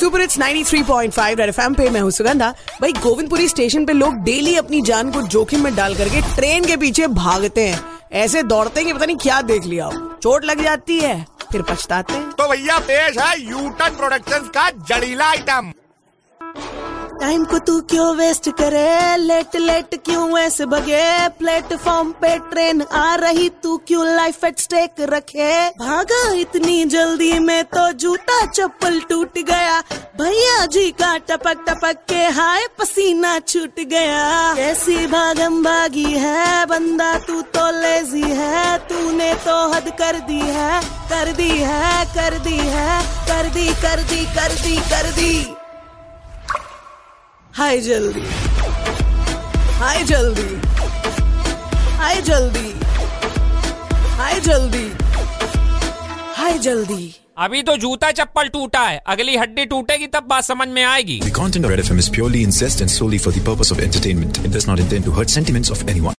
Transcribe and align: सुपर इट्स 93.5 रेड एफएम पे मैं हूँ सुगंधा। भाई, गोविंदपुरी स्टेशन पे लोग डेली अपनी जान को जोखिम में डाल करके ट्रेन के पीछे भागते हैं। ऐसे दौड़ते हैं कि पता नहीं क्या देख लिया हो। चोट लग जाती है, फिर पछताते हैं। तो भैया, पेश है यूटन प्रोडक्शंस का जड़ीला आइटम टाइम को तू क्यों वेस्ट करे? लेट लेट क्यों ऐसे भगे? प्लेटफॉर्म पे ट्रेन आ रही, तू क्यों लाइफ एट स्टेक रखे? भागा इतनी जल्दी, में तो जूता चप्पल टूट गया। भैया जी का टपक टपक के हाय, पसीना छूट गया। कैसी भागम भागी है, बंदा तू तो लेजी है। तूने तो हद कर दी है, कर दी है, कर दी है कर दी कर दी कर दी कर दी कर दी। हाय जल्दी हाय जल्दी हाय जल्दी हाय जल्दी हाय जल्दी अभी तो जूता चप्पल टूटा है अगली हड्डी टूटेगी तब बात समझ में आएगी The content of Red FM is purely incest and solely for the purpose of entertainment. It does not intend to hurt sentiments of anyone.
सुपर 0.00 0.20
इट्स 0.20 0.38
93.5 0.38 1.38
रेड 1.38 1.48
एफएम 1.48 1.74
पे 1.74 1.88
मैं 1.90 2.00
हूँ 2.00 2.10
सुगंधा। 2.10 2.48
भाई, 2.80 2.92
गोविंदपुरी 2.92 3.48
स्टेशन 3.48 3.84
पे 3.86 3.92
लोग 3.92 4.14
डेली 4.14 4.56
अपनी 4.56 4.80
जान 4.82 5.10
को 5.10 5.22
जोखिम 5.22 5.64
में 5.64 5.74
डाल 5.76 5.94
करके 5.94 6.20
ट्रेन 6.36 6.64
के 6.64 6.76
पीछे 6.76 7.06
भागते 7.06 7.66
हैं। 7.68 7.80
ऐसे 8.12 8.42
दौड़ते 8.42 8.80
हैं 8.80 8.86
कि 8.86 8.92
पता 8.92 9.06
नहीं 9.06 9.16
क्या 9.16 9.40
देख 9.42 9.64
लिया 9.64 9.84
हो। 9.84 10.18
चोट 10.22 10.44
लग 10.44 10.62
जाती 10.62 10.98
है, 10.98 11.26
फिर 11.52 11.62
पछताते 11.62 12.12
हैं। 12.12 12.30
तो 12.30 12.48
भैया, 12.48 12.78
पेश 12.78 13.18
है 13.18 13.40
यूटन 13.40 13.96
प्रोडक्शंस 13.96 14.48
का 14.48 14.70
जड़ीला 14.70 15.28
आइटम 15.28 15.72
टाइम 17.20 17.44
को 17.44 17.58
तू 17.58 17.80
क्यों 17.80 18.14
वेस्ट 18.16 18.48
करे? 18.50 19.16
लेट 19.16 19.56
लेट 19.56 19.94
क्यों 20.04 20.38
ऐसे 20.38 20.66
भगे? 20.66 21.28
प्लेटफॉर्म 21.28 22.12
पे 22.12 22.38
ट्रेन 22.50 22.82
आ 22.82 23.14
रही, 23.14 23.48
तू 23.62 23.76
क्यों 23.78 24.06
लाइफ 24.06 24.44
एट 24.44 24.58
स्टेक 24.58 25.00
रखे? 25.00 25.68
भागा 25.70 26.32
इतनी 26.32 26.84
जल्दी, 26.84 27.38
में 27.38 27.64
तो 27.64 27.90
जूता 27.92 28.46
चप्पल 28.46 29.00
टूट 29.00 29.38
गया। 29.38 29.80
भैया 30.20 30.66
जी 30.66 30.90
का 30.90 31.16
टपक 31.18 31.64
टपक 31.68 32.04
के 32.08 32.22
हाय, 32.30 32.66
पसीना 32.78 33.38
छूट 33.38 33.80
गया। 33.80 34.54
कैसी 34.54 35.06
भागम 35.06 35.62
भागी 35.62 36.10
है, 36.16 36.66
बंदा 36.66 37.14
तू 37.18 37.42
तो 37.42 37.70
लेजी 37.80 38.30
है। 38.32 38.78
तूने 38.88 39.32
तो 39.34 39.62
हद 39.72 39.92
कर 39.98 40.20
दी 40.20 40.40
है, 40.40 40.80
कर 41.10 41.32
दी 41.32 41.50
है, 41.50 42.04
कर 42.14 42.38
दी 42.38 42.56
है 42.56 43.00
कर 43.30 43.48
दी 43.48 43.68
कर 43.72 44.02
दी 44.02 44.02
कर 44.02 44.02
दी 44.02 44.24
कर 44.26 44.54
दी 44.62 44.76
कर 44.76 45.10
दी। 45.10 45.59
हाय 47.60 47.78
जल्दी 47.86 48.20
हाय 49.78 50.02
जल्दी 50.10 50.54
हाय 51.96 52.20
जल्दी 52.28 52.70
हाय 54.18 54.40
जल्दी 54.46 54.86
हाय 56.36 56.58
जल्दी 56.66 57.14
अभी 57.38 57.62
तो 57.62 57.76
जूता 57.82 58.10
चप्पल 58.12 58.48
टूटा 58.54 58.80
है 58.86 58.96
अगली 59.06 59.36
हड्डी 59.36 59.64
टूटेगी 59.74 60.06
तब 60.14 60.28
बात 60.30 60.44
समझ 60.44 60.68
में 60.68 60.82
आएगी 60.84 61.20
The 61.26 61.34
content 61.40 61.68
of 61.68 61.74
Red 61.74 61.84
FM 61.84 62.02
is 62.04 62.10
purely 62.18 62.46
incest 62.48 62.86
and 62.86 62.96
solely 62.96 63.20
for 63.26 63.34
the 63.36 63.44
purpose 63.50 63.76
of 63.76 63.84
entertainment. 63.88 64.42
It 64.44 64.56
does 64.58 64.70
not 64.72 64.86
intend 64.86 65.10
to 65.10 65.18
hurt 65.20 65.36
sentiments 65.38 65.76
of 65.76 65.86
anyone. 65.94 66.19